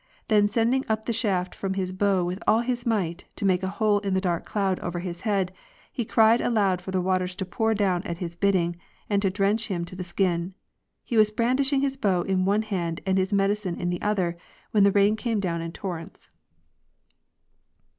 Then, 0.29 0.49
sending 0.49 0.83
up 0.89 1.05
the 1.05 1.13
shaft 1.13 1.53
from 1.53 1.75
his 1.75 1.91
bow 1.93 2.25
with 2.25 2.41
all 2.47 2.61
his 2.61 2.87
might, 2.87 3.25
to 3.35 3.45
make 3.45 3.61
a 3.61 3.67
hole 3.69 3.99
in 3.99 4.15
the 4.15 4.19
dark 4.19 4.45
cloud 4.47 4.79
over 4.79 4.97
his 4.97 5.21
head; 5.21 5.51
he 5.91 6.05
cried 6.05 6.41
aloud 6.41 6.81
for 6.81 6.89
the 6.89 6.99
waters 7.03 7.35
to 7.35 7.45
pour 7.45 7.75
down 7.75 8.01
at 8.01 8.17
his 8.17 8.35
bidding 8.35 8.77
and 9.11 9.21
to 9.21 9.29
drench 9.29 9.67
him 9.67 9.85
to 9.85 9.95
the 9.95 10.03
skin. 10.03 10.55
He 11.03 11.17
was 11.17 11.29
brandishing 11.29 11.81
his 11.81 11.97
bow 11.97 12.23
in 12.23 12.45
one 12.45 12.63
hand 12.63 12.99
and 13.05 13.19
his 13.19 13.31
medicine 13.31 13.79
in 13.79 13.91
the 13.91 14.01
other, 14.01 14.37
when 14.71 14.83
the 14.83 14.91
rain 14.91 15.15
came 15.15 15.39
down 15.39 15.61
in 15.61 15.71
torrents. 15.71 16.31